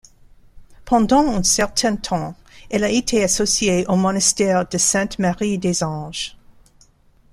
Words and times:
Pendant 0.83 1.29
un 1.31 1.43
certain 1.43 1.95
temps, 1.95 2.33
elle 2.71 2.83
a 2.83 2.89
été 2.89 3.23
associée 3.23 3.85
au 3.85 3.95
monastère 3.97 4.67
de 4.67 4.79
Sainte-Marie 4.79 5.59
des 5.59 5.83
Anges. 5.83 6.35